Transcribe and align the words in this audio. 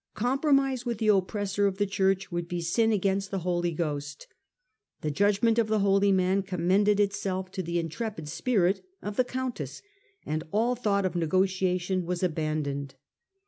Compromise 0.15 0.83
with 0.83 0.97
the 0.97 1.09
oppressor 1.09 1.67
of 1.67 1.77
the 1.77 1.85
Church 1.85 2.31
would 2.31 2.47
be 2.47 2.59
sin 2.59 2.91
against 2.91 3.29
the 3.29 3.37
Holy 3.45 3.71
Ghost. 3.71 4.25
The 5.01 5.11
judgment 5.11 5.59
of 5.59 5.67
the 5.67 5.77
holy 5.77 6.11
man 6.11 6.41
commended 6.41 6.99
itself 6.99 7.51
to 7.51 7.61
the 7.61 7.77
intrepid 7.77 8.27
spirit 8.27 8.83
of 9.03 9.15
the 9.15 9.23
countess, 9.23 9.83
and 10.25 10.43
all 10.51 10.73
thought 10.73 11.05
of 11.05 11.15
negotiation 11.15 12.07
was 12.07 12.23
abandoned. 12.23 12.95